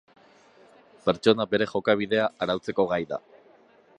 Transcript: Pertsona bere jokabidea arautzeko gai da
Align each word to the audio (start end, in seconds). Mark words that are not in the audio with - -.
Pertsona 1.09 1.47
bere 1.51 1.69
jokabidea 1.75 2.25
arautzeko 2.47 2.87
gai 2.95 3.01
da 3.15 3.21